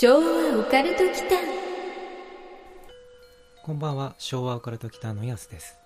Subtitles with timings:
[0.00, 1.36] 昭和オカルト期間
[3.62, 5.76] こんばんは、昭和オカルト期間のやすです。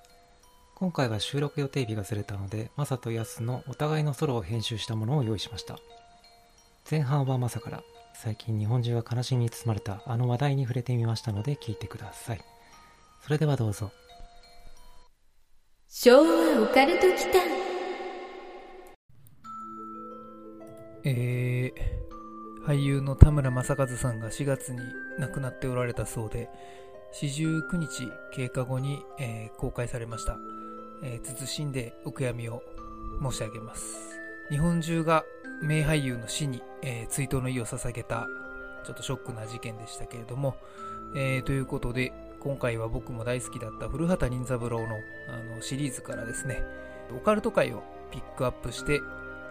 [0.76, 5.80] 今回は収録予定日がずれたので、マサとヤスのお互いのソロを編集したものを用意しました。
[6.88, 7.82] 前半はマサから、
[8.14, 12.40] 最近日本中が悲しみに包まれたあの話題に触れてみましたので聞いてください。
[13.20, 13.90] それではどうぞ。
[15.88, 17.40] 昭和オカルト期間
[21.02, 22.13] えー、
[22.66, 24.80] 俳優の田村正和さんが4月に
[25.18, 26.48] 亡くなっておられたそうで、
[27.12, 30.38] 四十九日経過後に、えー公開されました。
[31.02, 32.62] えー謹んでお悔やみを
[33.22, 34.18] 申し上げます。
[34.48, 35.24] 日本中が
[35.62, 38.26] 名俳優の死に、えー追悼の意を捧げた、
[38.82, 40.56] ちょっとショックな事件でしたけれども、
[41.14, 44.86] えーということで、今回は僕も大好きだった古畑任三郎の
[45.28, 46.62] あのシリーズからですね、
[47.14, 49.02] オカルト界をピックアップして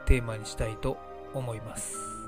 [0.08, 0.98] テーマにしたいと
[1.36, 2.23] 思います。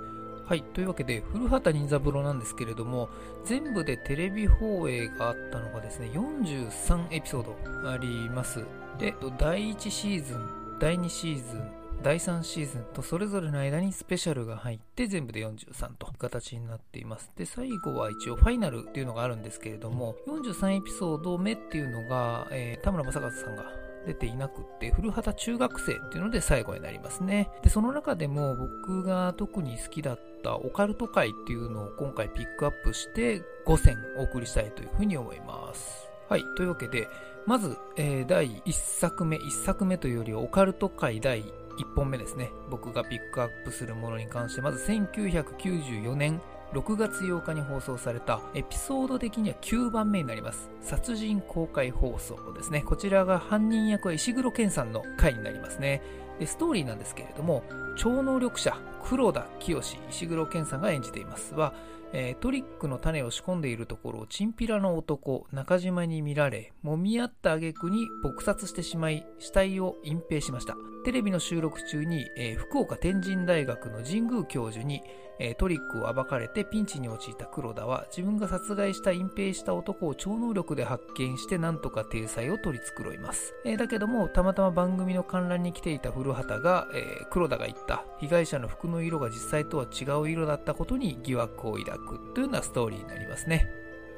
[0.45, 0.61] はい。
[0.61, 3.09] というわけで、古畑任三郎なんですけれども、
[3.45, 8.63] 全部でテレビ放映があったのがですね、43エピソードあります。
[8.99, 11.71] で、第1シーズン、第2シーズン、
[12.03, 17.31] 第3シーズンとそれぞれの間にスペシャルが入って全部で43という形になっています。
[17.35, 27.49] で、最後は一応ファイナルっていうのがあるんですけれども、43エピソード目っていうのが、えー田村正和さんが出ていなくって、古畑中学生っていうので最後になりますね。
[27.63, 36.07] で、その中でも僕が特に好きだったオカルト界っていうのを今回ピックアップして5選お送りしたいというふうに思います。
[36.29, 36.43] はい。
[36.55, 37.07] というわけで、
[37.45, 42.51] まず、えー第1作目、1作目というよりはオカルト界第1本目ですね。
[42.69, 46.41] 僕がピックアップするものに関して、まず1994年
[46.73, 50.69] 6月8日に放送されたエピソード的には9番目になります。
[50.81, 52.81] 殺人公開放送ですね。
[52.81, 56.01] こちらが犯人役は石黒健さんの回になりますね。
[56.39, 57.63] で、ストーリーなんですけれども、
[57.97, 61.73] 超能力者、黒田清、石黒健さんが演じていますは、
[62.17, 70.75] えートリックの種を仕込んでいるところをチンピラの男、中島に見られ、揉み合った挙句に撲殺してしまい、死体を隠蔽しました。
[71.03, 75.01] テレビの収録中に、えー福岡天神大学の神宮教授に、
[75.39, 88.05] えートリックを暴かれてピンチに陥った黒田は自分が殺害した隠蔽した男を超能力で発見してなんとか体裁を取り繕います、えーだけどもたまたま番組の観覧に来ていた古畑が、えー黒田が言った。
[88.17, 92.04] 被害者の服の色が実際とは違う色だったことに疑惑を抱く。
[92.33, 93.69] というようなストーリーになりますね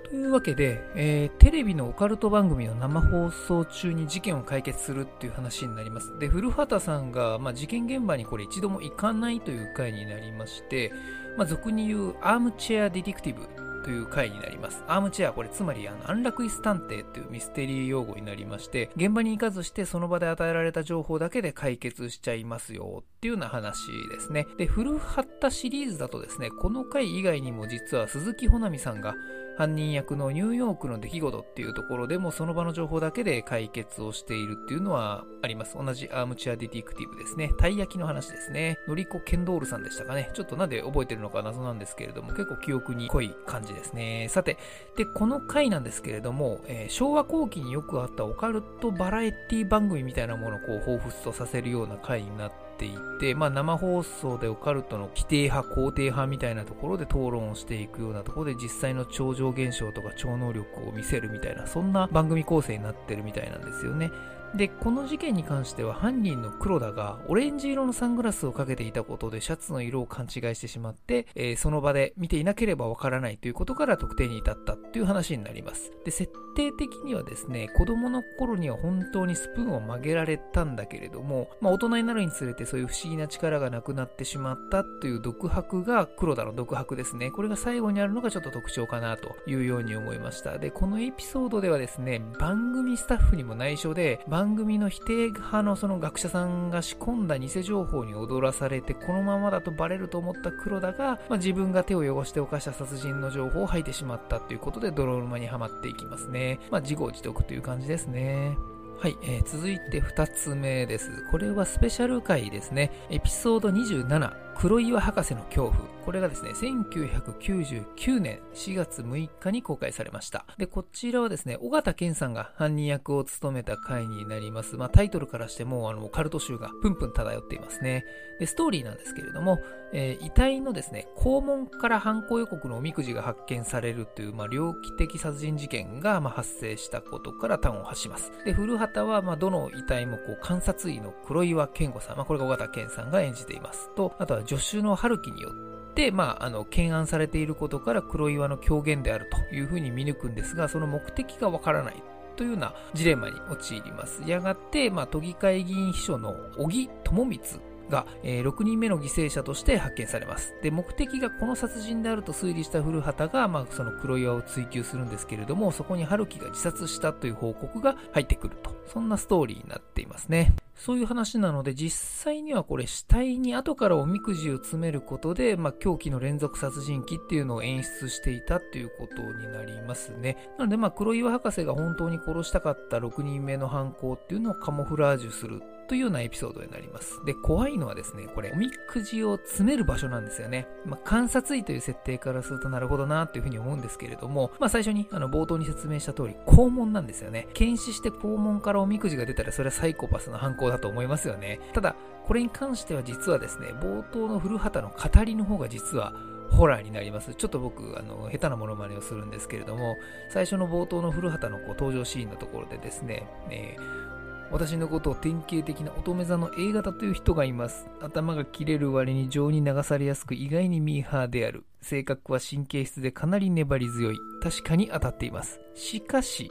[0.10, 6.18] というわけで、えーテレビのオカルト番組の生放送中に事件を解決するっていう話になります。
[6.20, 10.92] で、古畑さんが、まあ、事件現場にこれ一度も行かないという回になりまして、
[11.38, 13.42] まあ、俗に言うアームチェアディティクティブ
[13.88, 14.84] という回になります。
[14.86, 24.46] アームチェア、これつまりあの安楽椅子探偵というミステリー用語になりまして、現場に行かずしてその場で与えられた情報だけで解決しちゃいますよっていうような話ですね。
[24.58, 29.16] で、古畑シリーズだとですね、この回以外にも実は鈴木保奈美さんが
[29.58, 35.76] 犯人役のニューヨークの出来事っていうところでもその場の情報だけで解決をしているっていうのはあります。
[35.76, 37.52] 同じアームチェアディティクティブですね。
[37.58, 38.78] たい焼きの話ですね。
[38.88, 40.30] のりこケンドールさんでしたかね。
[40.34, 44.28] ちょっとなんで覚えてるのか謎なんですけれども、結構記憶に濃い感じですね。
[44.30, 44.58] さて、
[44.96, 64.12] で、この回なんですけれども、えー昭和後期によくあったオカルトバラエティ番組みたいなものをこう彷彿とさせるような回になっていて、まあ、生放送でオカルトの規定派、肯定派みたいなところで討論をしていくようなところで実際の超常現象とか超能力を見せるみたいな、そんな番組構成になってるみたいなんですよね。
[64.56, 75.92] で、この事件に関しては犯人の黒田がオレンジ色のサングラスをかけていたことでシャツの色を勘違いしてしまって、えーその場で見ていなければわからないということから特定に至ったっていう話になります。
[76.06, 87.32] で、設定的にはですね、子供の頃には本当にスプーンを曲げられたんだけれども、まあ大人になるにつれてそういう不思議な力がなくなってしまったという独白が黒田の独白ですね。
[87.32, 90.58] これが最後にあるのがちょっと特徴かなというように思いました。
[90.58, 106.60] で、このエピソードではですね、番組スタッフにも内緒で、番組の否定派のその学者さんが仕込んだ偽情報に踊らされて、このままだとバレると思った黒田が、まあ、自分が手を汚して犯した殺人の情報を吐いてしまったということで、泥沼にはまっていきますね。
[106.70, 108.56] まあ、自業自得という感じですね。
[109.00, 111.10] はい、えー続いて2つ目です。
[111.32, 112.92] これはスペシャル回ですね。
[113.10, 115.98] エピソード27、黒岩博士の恐怖。
[116.04, 120.46] これがですね、1999年4月6日に公開されました。
[120.58, 124.78] で、こちらはですね、尾形健さんが犯人役を務めた回になります。
[124.78, 128.06] まあ、タイトルからしても、あの、カルト集がプンプン漂っていますね。
[128.40, 129.60] で、ストーリーなんですけれども、
[129.94, 138.32] えー遺体のですね、肛門から犯行予告のおみくじが発見されるという、まあ、猟奇的殺人事件が、まあ、発生したことから端を発します。
[138.46, 143.90] で、古畑は、まあ、どの遺体もこう観察医の黒岩健吾さん、まあ、これが尾形健さんが演じています。
[143.96, 152.02] と、あとは助手の春樹によって、まあ、あの、懸案されていることから黒岩の狂言であるというふうに見抜くんですが、その目的がわからない
[152.36, 154.22] というようなジレンマに陥ります。
[154.26, 160.54] やがて、まあ、都議会議員秘書の小木智光が、えー、6人目の犠牲者として発見されます。
[160.62, 168.76] で、目的がこの殺人であると推理した古畑が、まあ、その黒岩を追及するんですけれども、そこに春樹が自殺したという報告が入ってくると。
[168.88, 170.54] そんなストーリーになっていますね。
[170.76, 180.38] そういう話なので、実際にはこれ死体に後からおみくじを詰めることで、まあ、狂気の連続殺人鬼っていうのを演出していたっていうことになりますね。
[180.58, 187.24] なので、まあ、黒岩博士が本当に殺したかった6人目の犯行っていうのをカモフラージュするというようなエピソードになります。
[187.26, 190.68] で、怖いのはですね、これ、おみくじを詰める場所なんですよね。
[190.86, 197.48] まあ、観察医という設定からするとなるほどなっていうふうに思うんですけれども、まあ、最初に、あの、冒頭に説明した通り、肛門なんですよね。
[197.54, 201.60] 検視して肛門からおみくじが出たら、それはサイコパスの犯行だと思いますよね。
[201.74, 201.96] ただ、
[202.26, 206.14] これに関しては実はですね、冒頭の古畑の語りの方が実は、
[206.50, 207.36] ホラーになります。
[207.36, 209.98] ちょっと僕、あの、下手なものまねをするんですけれども、
[210.30, 214.17] 最初の冒頭の古畑のこう登場シーンのところでですね、えー
[214.50, 217.88] 私のことを典型的な乙女座の A 型という人がいます。
[218.02, 221.66] 頭が切れる割に情に流されやすく意外にミーハーである。
[221.82, 224.20] 性格は神経質でかなり粘り強い。
[224.42, 225.60] 確かに当たっています。
[225.76, 226.50] しかし、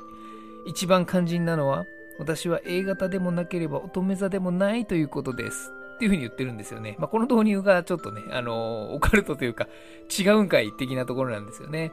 [0.67, 1.87] 一番肝心なのは、
[2.19, 5.73] 私は A 型でもなければ乙女座でもないということです。
[5.97, 6.97] っていうふうに言ってるんですよね。
[6.99, 9.67] まあ、この導入がちょっとね、あのー、オカルトというか、
[10.19, 11.93] 違うんかい的なところなんですよね。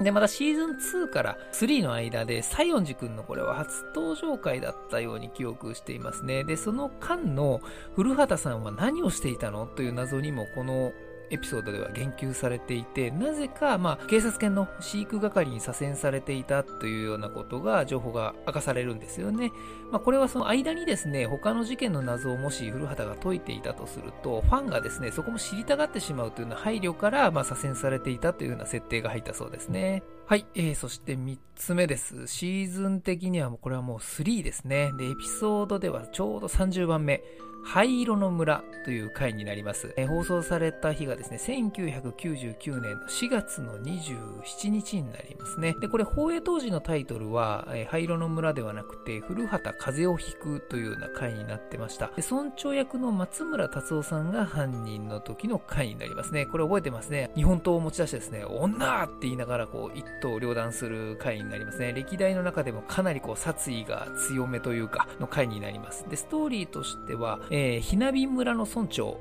[0.00, 6.44] で、またシーズン2から3の間で、西園寺くんのこれは初登場回だったように記憶していますね。
[6.44, 7.60] で、その間の
[7.94, 10.92] 古畑さんは何をしていたのという謎にもこの
[11.32, 19.50] エピソードでは言及されていて、なぜか、まあ、警察犬の飼育係に左遷されていたというようなことが、情報が明かされるんですよね。
[19.92, 30.02] まあ、これはその間にですね、他の事件の謎をもし古畑が解いていたとすると、ファンがですね、そこも知りたがってしまうというような配慮から、まあ、左遷されていたというような設定が入ったそうですね。
[30.24, 32.26] はい、えー、そして3つ目です。
[32.26, 34.92] シーズン的にはもうこれはもう3ですね。
[34.96, 37.22] で、エピソードではちょうど30番目。
[37.64, 39.94] 灰色の村という回になります。
[40.08, 45.76] 放送された日がですね、1999年の4月の27日になりますね。
[45.80, 52.06] で、これ放映当時のタイトルは、灰色の村ではなくて、古畑風邪を引くというような回になってました。
[52.14, 56.46] で村長役の松村達夫さんが犯人の時の回になりますね。
[56.46, 57.32] これ覚えてますね。
[57.34, 61.92] 日本刀を持ち出してですね、女って言いながらこう、一刀両断する回になりますね。
[61.92, 66.08] 歴代の中でもかなりこう、殺意が強めというか、の回になります。
[66.08, 69.18] で、ストーリーとしては、えー、ひなび村の村長、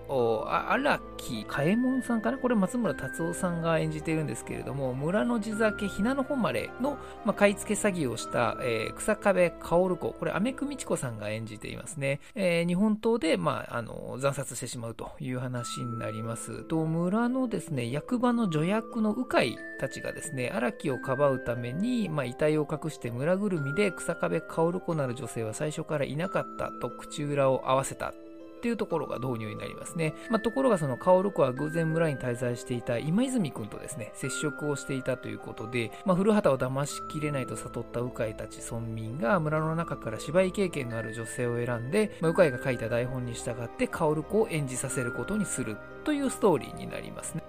[0.47, 2.37] 荒木嘉右衛門さんかな？
[2.37, 12.19] これ松村達夫さんが演じているんですけれども、村の地酒ひなの誉れの、まあ、買い付け詐欺をした、えー、草壁薫子、これ、アメクミチコさんが演じていますね。
[12.35, 16.63] えー、日本刀で、まあ、あの、惨殺してしまうという話になります。
[16.63, 19.41] と、村のですね、役場の助役の鵜飼
[19.79, 28.13] たちがですね、荒木をかばうために、まあ、遺体を隠して村ぐるみで草壁薫子なる女性は最初からいなかったと口裏を合わせた
[28.61, 30.13] っていうところが導入になりますね。
[30.29, 47.41] まあ、ところがその薫子は偶然村に滞在していた今泉君とですね、接触をしていたということで、まあ、古畑を騙しきれないと悟った鵜飼たち村民が村の中から芝居経験のある女性を選んで、まあ、鵜飼が書いた台本に従って薫子を演じさせることにするというストーリーになりますね。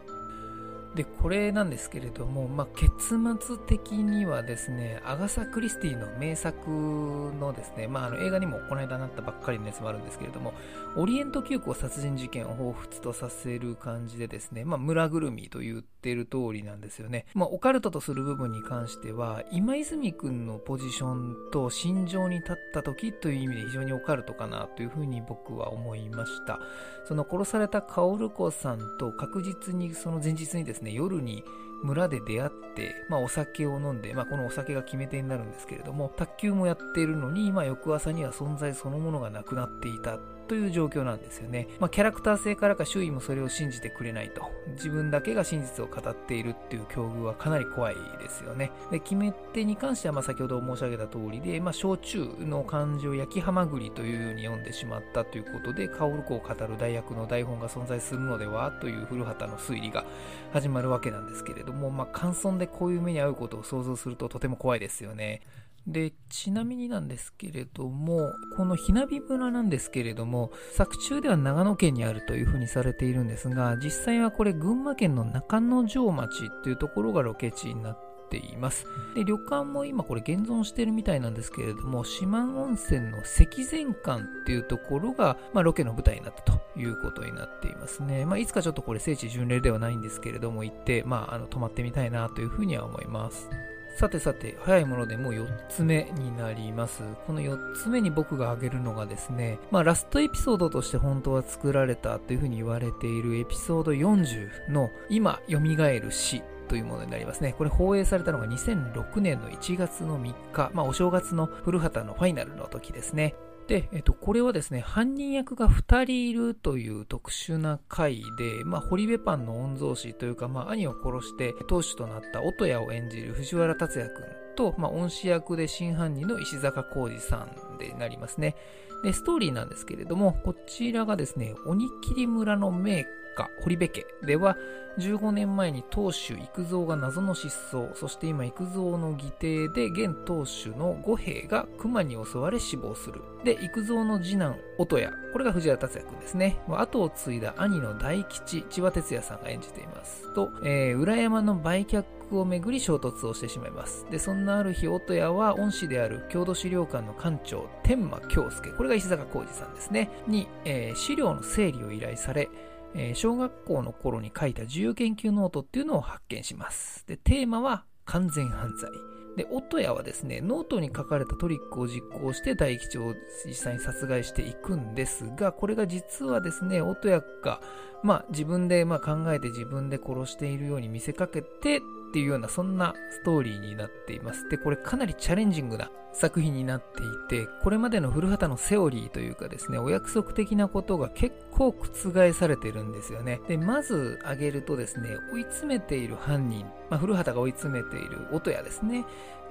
[0.95, 10.53] で、これなんですけれども、まあ、結末的にはですね、アガサ・クリスティの名作のですね、まあ、あの映画にもこの間なったばっかりのやつもあるんですけれども、
[10.95, 17.25] オリエント急行殺人事件を彷彿とさせる感じでですね、まあ、村ぐるみと言っている通りなんですよね。
[17.33, 26.61] まあ、オカルトとする部分に関しては、今泉くんのポジションと心情に立った時という意味で非常にオカルトかなというふうに僕は思いました。
[27.05, 31.43] その殺された薫子さんと確実にその前日に、ですね、夜に
[31.83, 41.69] 村で出会って、まあ、お酒を飲んで、まあ、このお酒が決め手になるんですけれども、卓球もやっているのに、まあ、翌朝には存在そのものがなくなっていたという状況なんですよね。
[41.81, 44.51] まあ、キャラクター性からか周囲もそれを信じてくれないと。
[44.75, 48.71] 自分だけが真実を語っているっていう境遇はかなり怖いですよね。
[48.91, 60.05] で、決め手に関しては、まあ、先ほど申し上げた通りで、まあ、焼酎の漢字を焼きはまぐりというように読んでしまったということで、薫子を語る大役の台本が存在するのではという古畑の推理が
[60.53, 65.41] 始まるわけなんですけれども、まあ、乾燥でこういう目に遭うことを想像するととても怖いですよね。
[65.87, 78.87] で、ちなみになんですけれども、このひなび村なんですけれども、作中では長野県にあるというふうにされているんですが、実際はこれ群馬県の中之条町っていうところがロケ地になってています。
[79.15, 88.25] で、旅館も今これ現存してるみたいなんですけれども、四万温泉の石前館っていうところが、まあ、ロケの舞台になったということになっていますね。
[88.25, 93.51] まあ、いつかちょっとこれ聖地巡礼ではないんですけれども、行って、まあ、あの、泊まってみたいなというふうには思います。
[93.95, 97.03] さてさて、早いものでもう4つ目になります。
[97.27, 107.55] この4つ目に僕が挙げるのがですね、まあラストエピソードとして本当は作られたというふうに言われているエピソード40の今蘇る死というものになりますね。
[107.59, 113.35] これ放映されたのが2006年の1月の3日、まあお正月の古畑のファイナルの時ですね。
[113.67, 124.09] で、えっと、これはですね、犯人役が2人いるという特殊な回で、まあ、堀部パンの御曹司というか、まあ、兄を殺して当主となった音谷を演じる藤原竜也君
[124.57, 128.57] と、まあ、恩師役で真犯人の石坂浩二さんでなりますね。
[129.05, 134.57] で、ストーリーなんですけれども、こちらがですね、鬼切村の名家、堀部家では、
[134.99, 139.27] 15年前に当主幾蔵が謎の失踪、そして今幾蔵の義
[139.67, 143.23] 弟で現当主の五兵が熊に襲われ死亡する。
[143.45, 146.61] で、幾蔵の次男、音谷、これが藤原達也君ですね。
[146.69, 150.33] 後を継いだ兄の大吉、千葉哲也さんが演じています。
[150.35, 154.07] と、えー、裏山の売却をめぐり衝突をしてしまいます。
[154.11, 162.51] で、そんなある日、音弥は恩師である郷土資料館の館長、天馬恭介、これが石坂浩二さんですね、に、えー、資料の整理を依頼され、
[162.95, 167.07] えー、小学校の頃に書いた自由研究ノートっていうのを発見します。
[167.07, 168.91] で、テーマは完全犯罪。
[169.37, 173.15] で、音弥はですね、ノートに書かれたトリックを実行して大吉を
[173.47, 177.61] 実際に殺害していくんですが、これが実はですね、音弥が、
[178.03, 181.81] まあ自分でま考えて自分で殺しているように見せかけてっ
[182.13, 184.47] ていうようなそんなストーリーになっています。
[184.51, 193.41] で、これかなりチャレンジングな作品になっていて、これまでの古畑のセオリーというかですね、お約束的なことが結構覆されてるんですよね。
[193.49, 199.07] で、まず挙げるとですね、追い詰めている犯人、まあ、古畑が追い詰めている音谷ですね、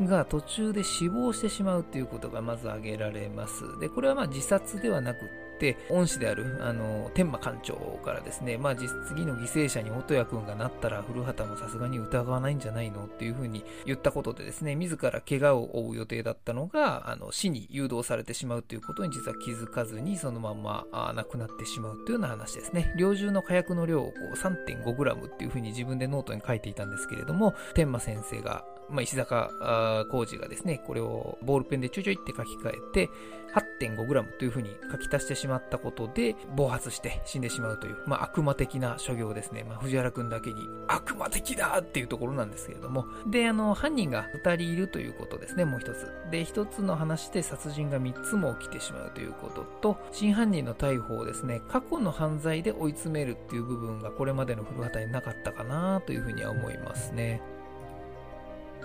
[0.05, 3.79] が途中で死亡してしまうということがまず挙げられます。
[3.79, 5.29] で、これはま自殺ではなくっ
[5.61, 22.91] て、恩師である、あの、天馬館長からですね、まあ、次の犠牲者に音谷くんがなったら、古畑もさすがに疑わないんじゃないのっていうふうに言ったことでですね、自ら怪我を負う予定だったのが、あの、死に誘導されてしまうということに実は気づかずに、そのままあ亡くなってしまうというような話ですね。
[22.97, 33.09] 猟銃の火薬の量を 3.5g っていうふうに自分でノートに書いていたんですけれども、天馬先生が、まあ、石坂浩二がですね、これをボールペンでちょいちょいって書き換えて、
[33.53, 39.63] 8.5g というふうに書き足してしまったことで、暴発して死んでしまうという、まあ、悪魔的な所業ですね。
[39.67, 43.05] まあ、藤原くんだけに悪魔的だっていうところなんですけれども。
[43.27, 46.11] で、あの、犯人が2人いるということですね、もう一つ。
[46.31, 57.41] で、一つの話で殺人が3つも起きてしまうということと、真犯人の逮捕をですね、過去の犯罪で追い詰めるっていう部分がこれまでの古畑になかったかなというふうには思いますね。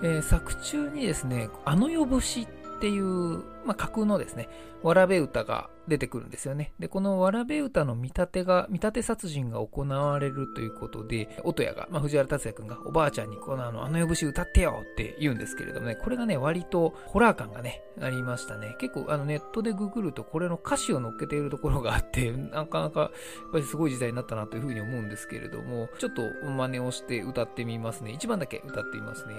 [0.02, 4.48] えー、作中にですね、あの夜節っていう、まあ、架空のですね、
[4.82, 6.72] わらべ歌が出てくるんですよね。
[6.78, 18.76] で、このわらべ歌の見立てが、見立て殺人が行われるということで、音谷が、まあ、藤原達也くんがおばあちゃんにこのあの、あの夜節歌ってよって言うんですけれどもね、これがね、割とホラー感がね、ありましたね。
[18.78, 23.10] 結構あのネットでググるとこれの歌詞を載っけているところがあって、なかなかやっ
[23.52, 28.12] ぱりすごい時代になったなというふうに思うんですけれども、ちょっと真似をして歌ってみますね。
[28.12, 29.34] 一番だけ歌ってみますね。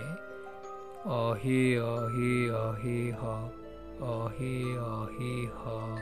[1.05, 3.49] あへあへあへは、
[4.01, 4.43] あへ
[4.77, 5.97] あへは。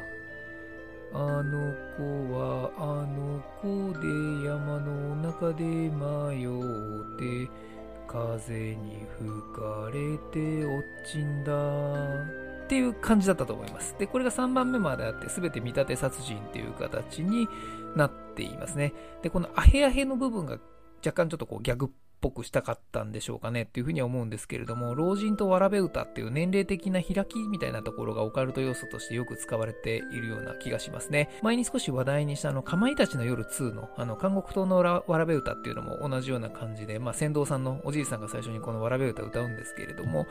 [1.13, 7.49] あの子はあの子で山の中で迷って、
[8.07, 12.45] 風に吹かれて落ちんだ。
[12.65, 13.95] っていう感じだったと思います。
[13.99, 17.47] で、これが3番目まであって、すべて見立て殺人っていう形に
[17.95, 18.93] なっていますね。
[19.21, 20.57] で、このアヘアヘの部分が
[21.05, 21.89] 若干ちょっとこうギャグっ
[22.25, 31.29] ぽくしたかったんでしょうかねっていうふうには思うんですけれども、老人とわらべ歌っていう年齢的な開きみたいなところがオカルト要素としてよく使われているような気がしますね。
[31.43, 40.25] 前に少し話題にしたあの、かまいたちの夜2のあの、監獄島のわらべ歌っていうのも同じような感じで、まあ、船頭さんのおじいさんが最初にこのわらべ歌を歌うんですけれども、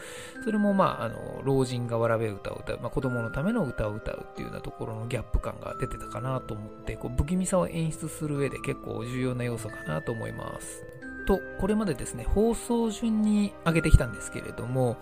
[0.45, 10.94] それもまあ、あの、老人がわらべ歌を歌う、まあ、子供のための歌を歌うっていうようなところのギャップ感が出てたかなと思って、こう、不気味さを演出する上で結構重要な要素かなと思います。
[11.25, 14.97] と、これまでですね、放送順に上げてきたんですけれども、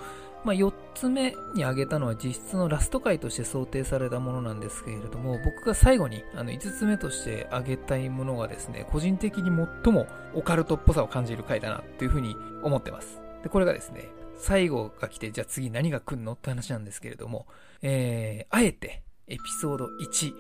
[0.45, 9.51] まあ、4つ目に挙げたのは実質のラスト回として想定されたものなんですけれども、僕が最後にあの5つ目として挙げたいものがですね、個人的に
[9.85, 13.21] 最もオカルトっぽさを感じる回だなっていうふうに思ってます。
[13.45, 17.47] で、これがですね、最後が来て、じゃあ次何が来るのって話なんですけれども、
[17.81, 20.35] えー、あえてエピソード1、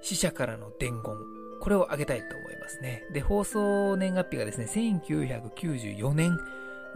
[0.00, 1.14] 死者からの伝言、
[1.62, 3.04] これを挙げたいと思いますね。
[3.12, 6.36] で、放送年月日がですね、1994年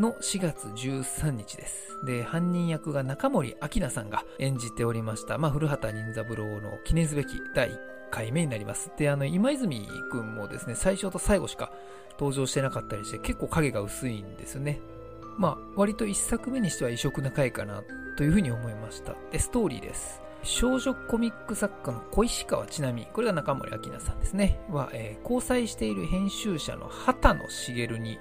[0.01, 2.05] の4月13日です。
[2.05, 7.79] で、犯人役が中森明菜さんが演じておりました、まあ、古畑任三郎の記念すべき第1
[8.11, 8.91] 回目になります。
[8.99, 11.71] で、あの、今泉くんもですね、最初と最後しか
[12.19, 14.81] 登場してなかったりして、結構影が薄いんですよね。
[15.39, 17.85] まあ、割と1作目にしては異色な回かな
[18.17, 19.15] というふうに思いました。
[19.31, 20.26] で、ストーリーです。
[20.47, 28.19] 少女コミック作家の小石川ちなみ、これが中森明菜さんですね、は、えー交際している編集者の畑野茂に、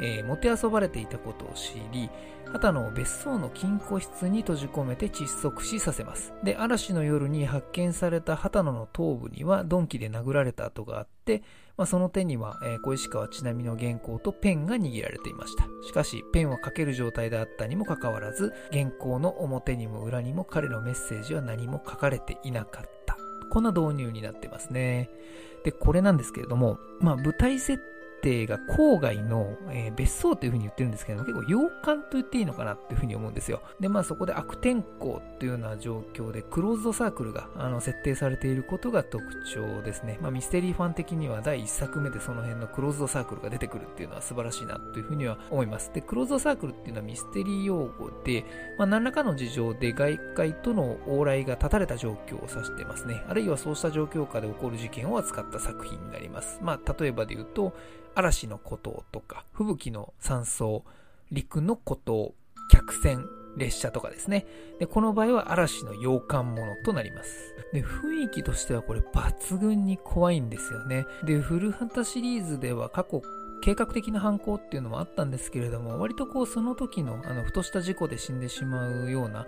[0.00, 2.10] えー、もてあそばれていたことを知り、
[2.46, 6.32] 畑野を別荘の金庫室に閉じ込めて窒息死させます。
[6.42, 11.44] で、嵐の夜に発見された畑野の頭部には鈍器で殴られた跡があって、
[11.80, 15.64] まあ、その手には、えー小石川ちなみの原稿とペンが握られていました。
[15.82, 23.16] しかし、ペンは書ける状態であったにもかかわらず、原稿の表にも裏にも彼のメッセージは何も書かれていなかった。
[23.48, 25.08] こんな導入になってますね。
[25.64, 27.82] で、これなんですけれども、まあ、舞台設
[28.20, 29.56] 定が郊外の、
[29.96, 33.62] 別荘というふうに言ってるんですけど、結構洋館と言っていいのかなっていうふうに思うんですよ。
[33.80, 40.18] で、まあそこで悪天候というような状況で、クローズドサークルがあの設定されていることが特徴ですね。
[40.20, 45.92] まあミステリーファン的には第1作目でその辺のクローズドサークルが出てくるっていうのは素晴らしいなというふうには思います。
[45.92, 48.44] で、クローズドサークルっていうのはミステリー用語で、
[48.78, 53.24] まあ何らかの事情で外界との往来が断たれた状況を指してますね。
[53.28, 56.58] あるいはそうした状況下で起こる事件を扱った作品になります。
[56.62, 57.72] まあ例えばで言うと、
[58.14, 60.84] 嵐の孤島とか、吹雪の山荘、
[61.30, 62.34] 陸の孤島、
[62.70, 63.26] 客船、
[63.56, 64.46] 列車とかですね。
[64.78, 67.54] で、この場合は嵐の洋館ものとなります。
[67.72, 71.06] で、雰囲気としてはこれ抜群に怖いんですよね。
[71.24, 73.22] で、古畑シリーズでは過去、
[73.62, 79.46] 計画的な犯行っていうのもあったんですけれども、割とこうその時の、あの、ふとした事故で死んでしまうような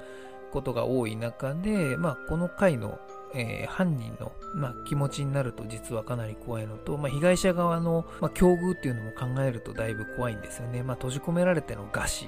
[0.52, 3.00] ことが多い中で、まあ、この回の、
[3.35, 10.83] えー犯人の、まあ、気持ちになると実はかなり怖いのと、まあ、被害者側の、まあ、境遇っていうのも考えるとだいぶ怖いんですよね。
[10.83, 12.27] まあ、閉じ込められての餓死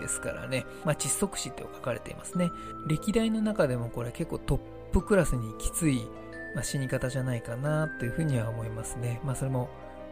[0.00, 0.64] ですからね。
[0.84, 2.50] まあ、窒息死って書かれていますね。
[2.86, 4.58] 歴代の中でもこれ結構トッ
[4.92, 6.06] プクラスにきつい、
[6.54, 9.20] まあ、死に方じゃないかなというふうには思いますね。
[9.24, 9.68] まあ、それも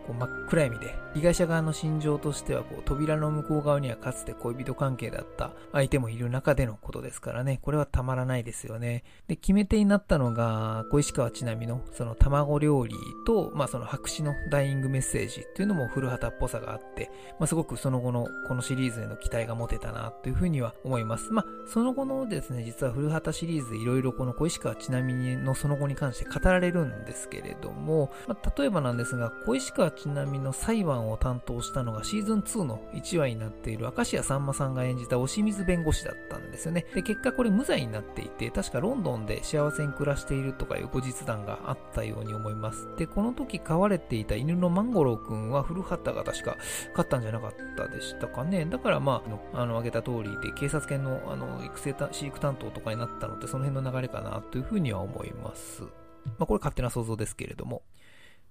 [0.07, 9.05] こう真っ暗闇で、被害者側の心情としては、こう、扉の向こう側にはかつて恋人関係だった相手もいる中でのことですからね、これはたまらないですよね。
[9.29, 12.95] で、決め手になったのが、小石川ちなみの、その卵料理
[13.27, 21.33] と、まあその白紙のダイイングメッセージっていうのも古畑っぽさがあって、まあすごくその後のこのシリーズへの期待が持てたなというふうには思います。
[21.33, 36.87] まあその後のですね、実は古畑シリーズでいろいろこの小石川ちなみのその後に関して語られるんですけれども、まあ例えばなんですが、小石川ちなみの裁判を担当したのがシーズン2の1話になっている明石家さんまさんが演じた押水弁護士だったんですよね。
[36.94, 42.88] で、結果これ無罪になっていて、確かロンドンで幸せに暮らしているとかいう後日談があったように思います。
[42.96, 46.57] で、この時飼われていた犬のマンゴローくんは古畑が確か
[46.94, 48.64] 飼ったんじゃなかったでしたかね。
[48.66, 55.83] だからまあ、あの、挙げた通りで警察犬のあの、育成た飼育担当とかになったので、その辺の流れかなというふうには思います。
[55.83, 57.83] まあ、これ勝手な想像ですけれども。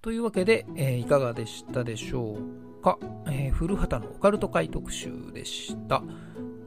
[0.04, 6.02] というわけで、えーいかがでしたでしょうか、えー古畑のオカルト会特集でした。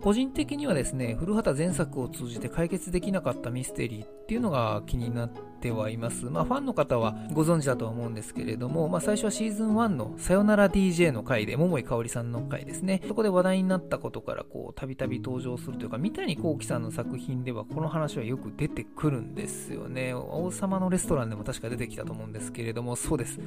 [0.02, 6.26] 個人的にはですね、古畑前作を通じて解決できなかったミステリーっていうのが気になってはいます。
[6.26, 13.02] まあファンの方はご存知だとは思うんですけれども、まあ最初はシーズン1のさよなら DJ の回で、桃井かおりさんの回ですね。
[13.08, 20.14] そこで話題になったことからこう、たびたび登場するというか、三谷幸喜さんの作品ではこの話はよく出てくるんですよね。
[20.14, 23.40] 王様のレストランでも確か出てきたと思うんですけれども、そうです。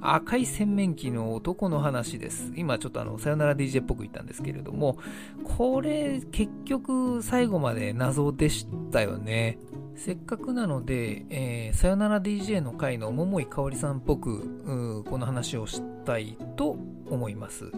[0.00, 2.52] 赤い洗面器の男の話です。
[2.56, 4.98] 今ちょっとあの、さよなら DJ っぽく言ったんですけれども、
[5.44, 9.58] これ結局最後まで謎でしたよね。
[9.98, 16.76] せっかくなので、えーさよなら DJ の回の桃井かおりさんっぽく、この話をしたいと
[17.10, 17.72] 思います。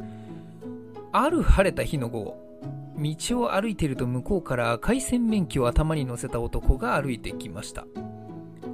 [1.13, 2.37] ある晴れた日の午後、
[2.99, 7.87] 道を歩いていると向こうから赤い洗面器を頭に乗せた男が歩いてきました。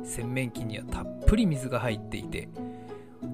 [0.02, 2.48] 洗面器にはたっぷり水が入っていて、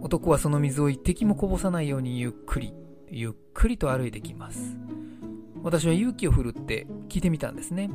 [0.02, 2.74] 男はその水を一滴もこぼさないようにゆっくり、
[3.08, 4.76] ゆっくりと歩いてきます。
[5.62, 7.90] 私は勇気を振るって聞いてみたんですね。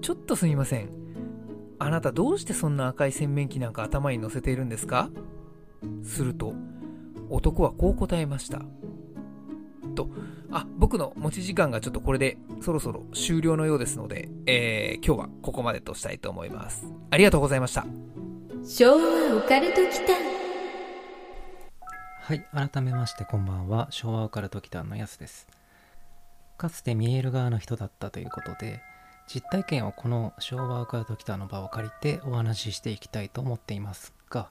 [0.00, 1.07] ちょっとすみません。
[1.78, 5.10] あなたどうしてそんな赤い洗面器なんか頭に乗せているんですか？
[6.02, 6.54] すると、
[7.30, 8.62] 男はこう答えました。
[9.94, 10.08] と、
[10.50, 16.92] あ、僕の持ち時間がちょっとこれでそろそろ終了のようですので、えー、今日はここまでとしたいと思います。
[17.10, 17.86] ありがとうございました。
[18.64, 20.14] 昭和オカルト期間
[22.20, 25.46] はい、改めましてこんばんは、昭和オカルト期間のやすです。
[26.58, 28.80] かつて見える側の人だったということで、
[29.32, 34.48] 実体験をこの昭和オカルト期間の場を借りてお話ししていきたいと思っていますが、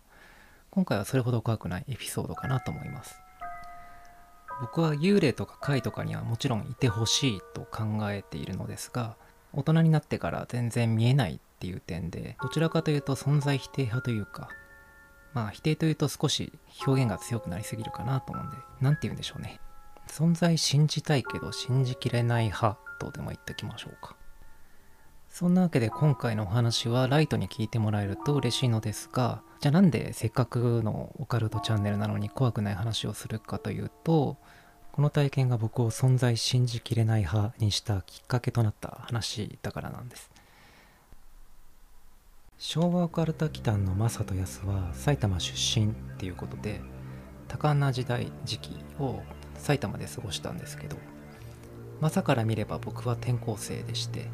[0.70, 3.20] 今回はそれほど怖くないエピソードかなと思います。
[4.60, 9.16] 僕は幽霊とか怪とかにはもちろんいてほしいと考えているのですが
[9.54, 14.50] 大人になってから全然見えないっていう点でどちらかというと存在否定派というか
[15.34, 16.52] まあ否定というと少し
[16.86, 19.60] 表現が強くなりすぎるかなと思うんで何て言うんでしょうね
[20.08, 24.17] 存在信じたいけど信じきれない派とでも言っておきましょうか
[25.38, 34.38] そんなわけで今回のお話はライトに聞いてもらえると嬉しいのですがじゃあなんでせっかくのオカルトチャンネルなのに怖くない話をするかというと
[34.92, 40.32] この体験が僕を存在信じきれない派にしたきっかけとなった話だからなんです。
[42.58, 46.82] 昭和オカルタ祈祷の正人康は埼玉出身っていうことで
[47.48, 49.22] 多感な時代時期を
[49.54, 50.98] 埼玉で過ごしたんですけど
[52.02, 54.26] マサから見れば僕は転校生でして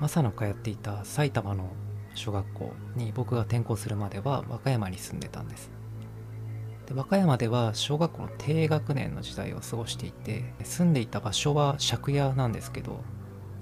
[0.00, 1.70] マサの通っていた埼玉の
[2.14, 5.70] 小学校に僕が転校するまでは和歌山に住んでたんです。
[6.86, 13.00] で和歌山では小学校の低学年の時代を過ごしていて住んでいた場所は借家なんですけど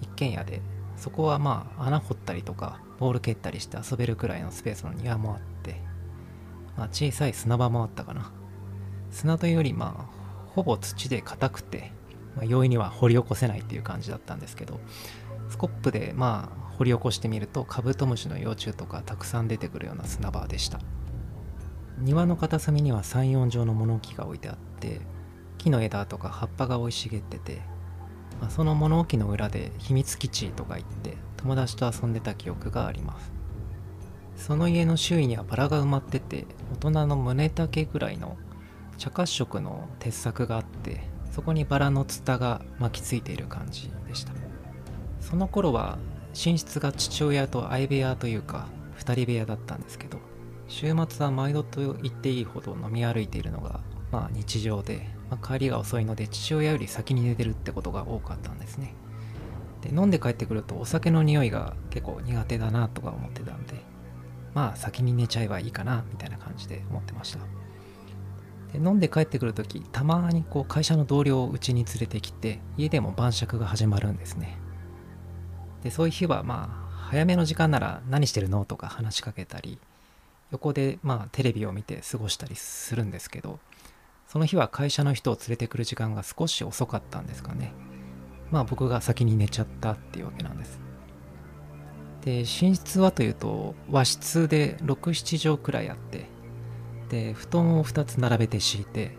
[0.00, 0.60] 一軒家で
[0.96, 5.80] そこはまあ穴掘ったりとかボール蹴ったりして遊べるくらいのスペースの庭もあって、
[6.76, 8.32] まあ、小さい砂場もあったかな。
[9.10, 11.92] 砂というよりまあほぼ土で硬くて、
[12.34, 14.80] まあ、容易には掘り起こせないっていう感じだったんですけど
[15.52, 20.80] スコップでまあ掘り起こしてみるとカブトムシの幼虫とかたくさん出てくるような砂場でした。
[21.98, 25.02] 庭の片隅には34畳の物置が置いてあって
[25.58, 27.60] 木の枝とか葉っぱが生い茂ってて、
[28.40, 33.30] まあ、その物置の裏で秘密基地とか言って友達と遊んでた記憶があります。
[34.36, 38.38] その家の周囲にはバラが埋まってて大人の胸丈ぐらいの
[38.96, 44.41] 茶褐色の鉄柵があってそこにバラのツタが巻きついている感じでした。
[45.32, 45.96] その頃は
[46.34, 48.68] 寝室が父親と相部屋というか
[48.98, 50.18] 2人部屋だったんですけど
[50.68, 58.94] 週末は毎度と言っていいほど飲み歩いているのがまあ日常で、まあ、帰りが遅いので父親より先に寝てるってことが多かったんですね。
[59.80, 63.76] で飲んで帰ってくるとお酒の匂いが結構苦手だなとか思ってたんで
[64.52, 67.38] まあ先に寝ちゃえばいいかなみたいな感じで思ってました。
[68.78, 74.58] で飲んで帰ってくるときたまにこう会社の同僚をうちに連れてきて家でも晩酌が始まるんですね。
[75.82, 79.78] でそういう日はまあ早めの時間なら何してるのとか話しかけたり
[80.50, 83.58] 横でまあテレビを見て過ごしたりするんですけど
[84.28, 87.74] その日は会社の人を連れてくる時間が少し遅かったんですかね。
[88.50, 90.80] まあ僕が先に寝ちゃったっていうわけなんです。
[92.22, 96.26] で寝室はというと和室で67畳くらいあって
[97.10, 99.16] で布団を2つ並べて敷いて、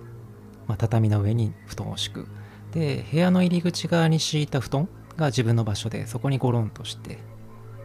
[0.66, 2.28] まあ、畳の上に布団を敷く。
[2.72, 7.20] で部屋の入り口側に敷いた布団が自分の場所でそこにゴロンとして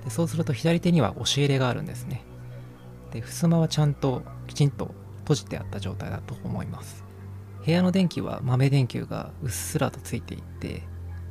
[0.04, 2.24] でそうすると左手には押し入れがあるんですね。
[3.12, 7.04] で襖はちゃんときちんと閉じてあった状態だと思います。
[7.64, 10.82] 部屋の電気は豆電球がうっすらとついていて、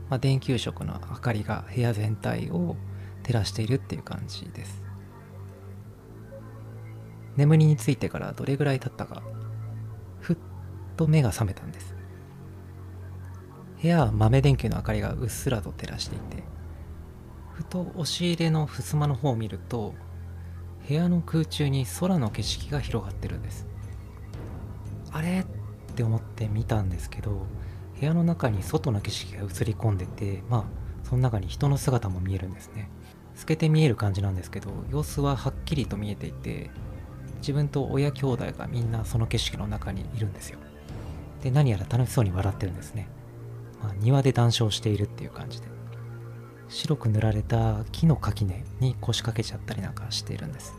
[0.09, 2.75] まあ、電球色の明かりが部屋全体を
[3.23, 4.83] 照らしているっていう感じです。
[7.37, 9.23] 眠りについてからどれぐらい経ったか
[10.19, 10.37] ふっ
[10.95, 11.96] と目が覚めたんです。
[13.81, 16.43] 部屋は豆電球の明かりがうっすらと照らしていて
[17.53, 19.93] ふと押し入れの襖の方を見ると
[20.87, 23.67] 部屋の空中に空の景色が広がってるんです。
[25.11, 25.41] あれ？
[25.41, 25.45] っ
[25.95, 27.45] て思って見たんですけど
[27.99, 30.63] 部屋の中に外の景色が映り込んでてまあ
[31.03, 32.89] その中に人の姿も見えるんですね。
[33.35, 36.71] 透けて見える感じなんですけど様子ははっきりと見えていて
[37.37, 40.59] 自分と親兄弟がみんなその景色の中にいるんですよ。
[41.43, 43.07] で何やら楽しそうに笑ってるんですね、
[43.81, 45.67] まあ、庭で談笑しているっていう感じで。
[46.69, 50.75] 白く塗られた木の垣根に腰掛けちゃったりなんかしているんです。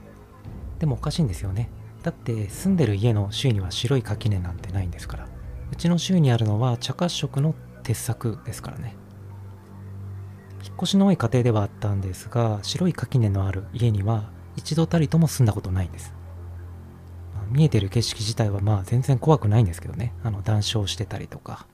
[0.79, 1.71] でもおかしいんですよね。
[2.03, 5.29] だって住んでる家の周囲には白い垣根なんてないんですから。
[5.73, 8.95] うちの周囲にあるのは茶褐色の鉄柵ですからね。
[10.65, 16.15] 引っ越しの多い家庭ではあったんですが白い垣根のある家には一度たりとも住んだことないんです。
[17.51, 20.13] 見えてる景色自体はまあ全然怖くないんですけどね。
[20.23, 21.67] あの談笑してたりとか。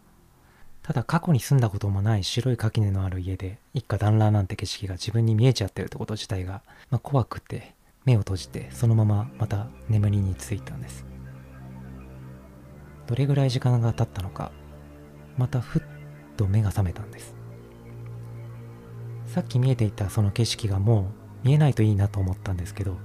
[0.84, 11.06] ただ過去に住んだこともない白い垣根のある家で一家団らんなんて景色が自分に見えちゃってるってこと自体が、まあ、怖くて目を閉じてそのまままた眠りについたんです。
[13.06, 14.52] どれぐらい時間が経ったのか
[15.38, 15.82] またふっ
[16.36, 17.34] と目が覚めたんです。
[19.26, 21.12] さっき見えていたその景色がも
[21.44, 22.98] う見えないといいなと思ったんですけど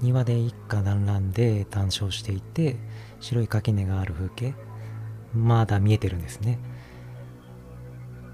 [0.00, 2.76] 庭で一家団らんで談笑していて
[3.18, 4.54] 白い垣根がある風景
[5.34, 6.60] まだ見えてるんですね。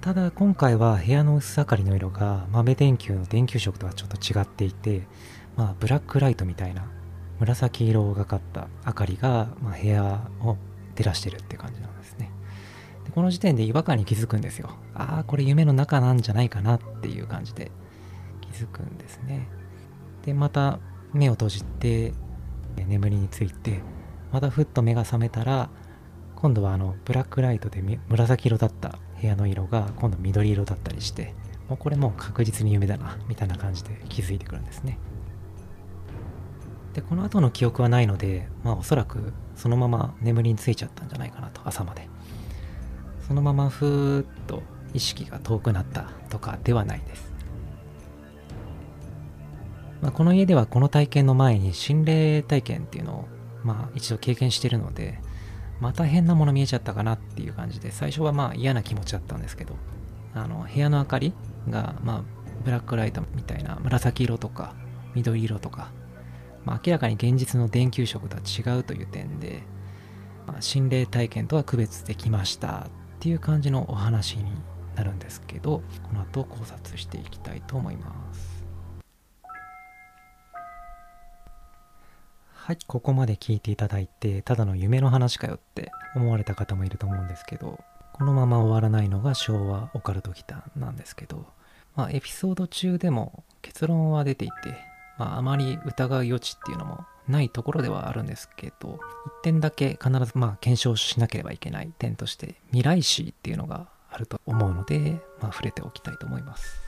[0.01, 5.03] ただ今回は部屋の薄明かりの色が豆電球の電球色とはちょっと違っていて、
[5.57, 6.89] まあ、ブラックライトみたいな
[7.41, 10.57] 紫色がかった明かりが、ま、部屋を
[10.95, 12.31] 照らしてるって感じなんですね。
[13.05, 14.71] でこの時点で違和感に気づくんですよ。
[14.95, 17.73] ああこれ夢の中なんじゃないかなっていう感じで
[18.41, 19.49] 気づくんですね。
[20.25, 20.79] でまた
[21.13, 22.13] 目を閉じて
[22.77, 23.81] 眠りについて
[24.33, 25.71] またふっと目が覚めたら
[26.37, 31.35] 今度はあのブラックライトで紫色だった部屋の色が今度緑色だったりして
[31.69, 34.99] もうこれもう確実に夢だなみたいな感じで気づいてくるんですね。
[36.95, 42.09] でこの後の記憶はないのでまあおそらくそのまま眠りについちゃったんじゃないかなと朝まで。
[43.29, 44.63] そのままふーっと
[44.95, 47.31] 意識が遠くなったとかではないです。
[50.01, 53.29] まあ、この家ではこの体験の前に心霊体験っていうのを、
[53.65, 55.21] まあ、一度経験してるので
[55.81, 59.77] また変なもの見えちゃったかなっていう感じで最初はまあ嫌な気持ちだったんですけど
[60.35, 61.33] あの部屋の明かり
[61.69, 62.23] が、まあ、
[62.65, 64.75] ブラックライトみたいな紫色とか
[65.15, 65.93] 緑色とか、
[66.65, 69.63] まあ、明らかに現実の電球色とは違うという点で、
[70.47, 74.45] まあ、心霊体験とは区別できましたっていう感じのお話に
[74.95, 78.58] なるんですけどこの後考察していきたいと思います。
[82.69, 87.81] はい、ここまで聞いていただいて、ただの夢の話かよって思われた方もいると思うんですけど、
[88.13, 91.47] このまま終わらないのが昭和オカルト期間なんですけど、
[91.97, 94.77] まあ、エピソード中でも結論は出ていて、
[95.17, 106.83] まあ、あまり疑う余地っていうのもないところではあるんですけど、一点だけ必ずまあ検証しなければいけない点として、未来史っていうのがあると思うので、まあ、触れておきたいと思います。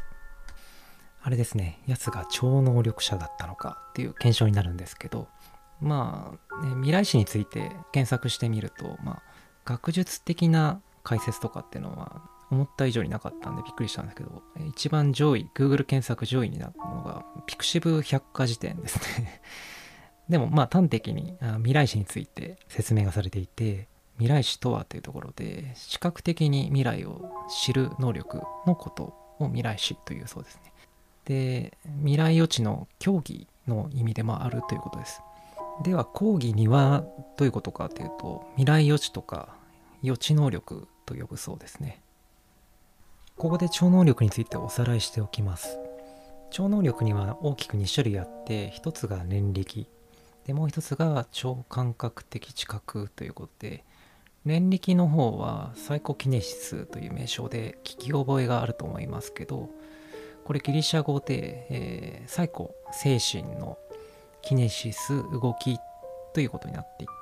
[1.22, 5.28] あれですね、奴が超能力者だったのかっていう検証になるんですけど、
[5.80, 9.22] まあ、ね、未来史について検索してみると、まあ、
[9.64, 19.40] 学術的な解説とかっていうのは思った以上になかったんでびっくりしたんですけど、一番上位、Google 検索上位になったのが、ピクシブ百科事典ですね
[20.28, 23.88] でも、まあ端的に未来史について説明がされていて、
[24.18, 30.72] 未来史とはというところで、視覚的に未来を知る能力のことを未来史というそうですね。
[31.24, 35.22] で、未来予知の競技の意味でもあるということです。
[35.82, 37.04] では講義には
[37.36, 39.56] どういうことかというと未来予知とか
[40.02, 42.02] 予知能力と呼ぶそうですね。
[43.36, 45.78] ここで超能力についておさらいしておきます。
[46.50, 49.86] 超能力には大きく2種類あって1つが念力。
[50.46, 53.84] でもう1つが超感覚的知覚ということで
[54.44, 59.68] 念力の方はサイコキネシスという名称で聞き覚えがあると思いますけど
[60.44, 63.78] これギリシャ語で、えー、サイコ精神の
[64.42, 65.78] キネシス動き
[66.34, 67.12] ということになっていて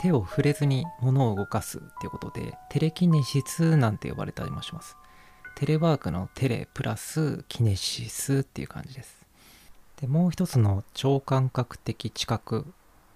[0.00, 4.96] 手を触れずに物を動かすっていうことでテレキネシスなんて呼ばれたりもします。
[5.56, 9.26] テレワークのテレプラスキネシスっていう感じです。
[10.00, 12.64] でもう一つの超感覚的知覚、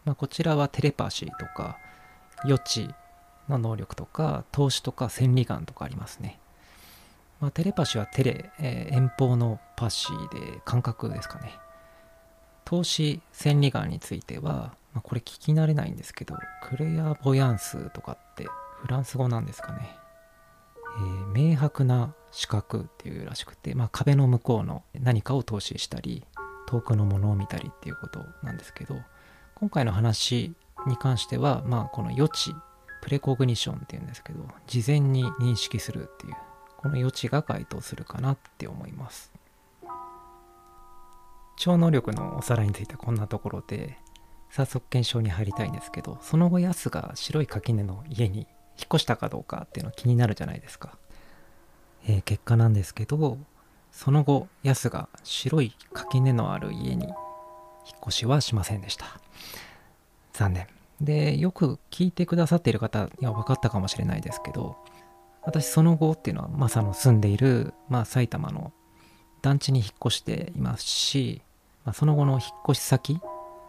[0.04, 1.78] まあ、こちらはテレパシーとか
[2.44, 2.88] 予知
[3.48, 6.40] の能力とか投資とか千里眼とかありますね。
[7.40, 11.58] まあ、テレパシーはテレ、えー、遠方のパシーで感覚ですかね。
[12.64, 18.46] 投資千里眼については、まあ、これ聞き慣れないんですけど、クレアボヤンスとかって
[18.80, 19.96] フランス語なんですかね。
[20.96, 26.24] えー、明白な視覚っていうらしくて、まあ、壁の向こうの何かを投資したり、
[26.66, 28.96] 遠くのものを見たりっていうことなんですけど、
[29.54, 30.54] 今回の話
[30.86, 32.54] に関しては、まあ、この予知、
[33.02, 36.34] プレコグニションっていうんですけど、事前に認識するっていう、
[36.78, 39.31] この予知が該当するかなって思います。
[41.62, 43.96] 超能力のおさらいについてはこんなところで
[44.50, 48.46] 早速検証に入りたいんですけどその後ヤスが白い垣根の家に引っ
[48.94, 50.98] 越したかどうかっていうの気になるじゃないですか、
[52.08, 53.38] えー、結果なんですけど
[53.92, 57.14] その後ヤスが白い垣根のある家に引っ
[58.08, 59.20] 越しはしませんでした。
[60.32, 60.66] 残念。
[61.00, 64.76] でよく聞いてくださっている方には分かったかもしれないですけど
[65.42, 68.72] 私その後っていうのはマサの住んでいる、まあ、埼玉の
[69.42, 71.42] 団地に引っ越していますし、
[71.84, 72.40] まあ、その後の引っ
[72.70, 73.20] 越し先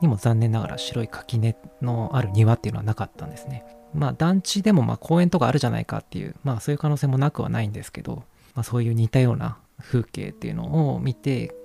[0.02, 3.65] にも残念ながら白い垣根のある庭っていうのはなかったんですね。
[3.93, 8.23] まあ団地でもま公園とかあるじゃないかっていう、まあそういう可能性もなくはないんですけど、
[8.56, 11.56] まあそういう似たような風景っていうのを見て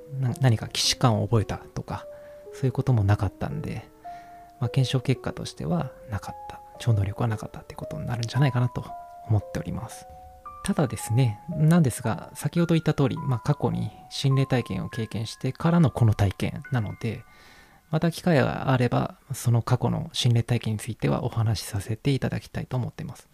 [0.41, 2.05] 何か既視感を覚えたとか、
[2.53, 3.89] そういうこともなかったんで、
[4.61, 6.61] まあ検証結果としてはなかった。
[6.79, 8.85] 超能力はなかったってことになるんじゃないかなと
[9.27, 10.07] 思っております。
[10.69, 17.25] ただですね、なんですが、先ほど言った通り、まあ、過去に心霊体験を経験してからのこの体験なので、
[17.91, 23.31] また機会があれば、その過去の心霊体験についてはお話しさせていただきたいと思っています。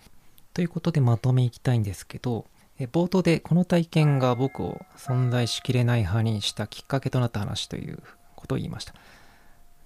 [0.52, 2.46] ということでまとめいきたいんですけど、
[2.78, 7.98] 冒頭でこの体験が僕を存在しきれない派にしたきっかけとなった話という
[8.36, 8.94] ことを言いました。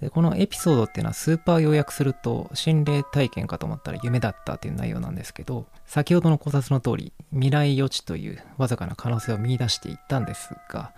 [0.01, 10.93] でこのエピソードっていうのはスーパー要約すると心霊体験かと思ったら夢だったっていう内容なんですけど先ほどの考察の通り未来予知というわずかな可能性を見出していったんですが、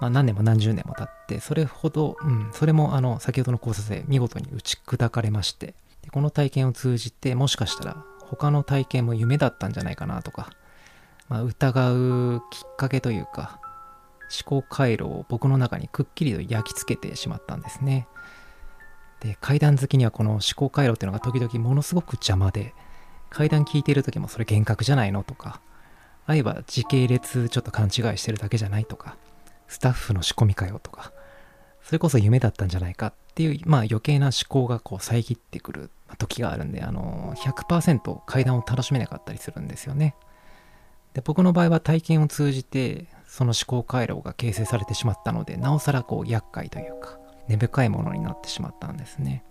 [0.00, 10.50] まあ、何年も何十年も経ってそれほど、うん、それもあの先ほどの考察で見事に打ち砕かれましてでこの体験を通じてもしかしたら他の体験も夢だったんじゃないかなとか、
[11.28, 13.60] まあ、疑うきっかけというか
[14.30, 18.06] 思考回路を僕の中にくっきりと焼き付けてしまったんですね。
[19.20, 22.74] で階段好きにはこの思考回路っていうのが時々ものすごく邪魔で
[23.30, 25.60] 階段聞いてる時もそれ幻覚じゃないのとか
[26.26, 29.16] あいは時系列ちょっと勘違いしてるだけじゃないとか
[29.66, 31.12] スタッフの仕込みかよとか
[31.82, 40.14] それこそ夢だったんじゃないかっていうまあ余計な思考がこう遮ってくる時があるんであの100%階段を楽しめなかったりするんですよね。
[41.14, 47.18] で僕の場合は体験を通じてその思考回路が形成されてしまったのでなおさらこう厄介というか
[47.48, 49.44] 根深いものになってしまったんですね。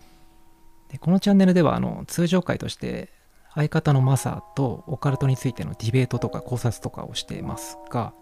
[0.89, 3.09] でこのチャンネルではあの通常回として
[3.53, 8.13] 相方のマサとオカルトについてのディベートとか考察とかをしていますが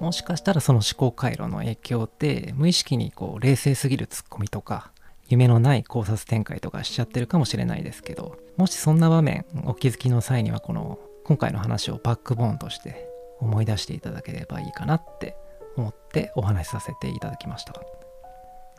[0.00, 4.90] もしかしたらその思考回路の影響で無意識にこう冷静すぎるツッコミとか
[5.28, 13.08] 夢のない考察展開とかしちゃってるかもしれないですけどもしそんな場面お気づきの際にはこの今回の話をバックボーンとして
[13.40, 15.36] 思い出していただければいいかなって
[15.76, 17.93] 思ってお話しさせていただきました。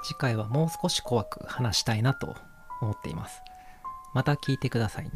[0.04, 2.36] 次回はもう少し怖く話したいなと
[2.82, 3.42] 思っています。
[4.14, 5.12] また聞いてくださいね。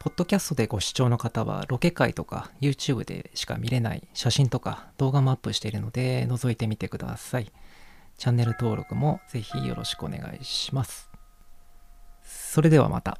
[0.00, 7.52] ポッドキャストでご視聴の方はロケ会とか YouTube でしか見れない写真とか動画もアップしているので覗いてみてください。
[8.16, 11.10] チャンネル登録もぜひよろしくお願いします。
[12.24, 13.18] それではまた。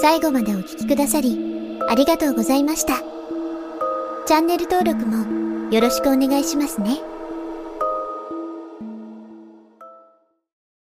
[0.00, 2.94] 最後までお聴きくださりありがとうございました。
[4.26, 6.98] チャンネル登録もよろしくお願いしますね。